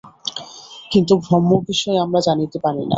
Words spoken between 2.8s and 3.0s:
না।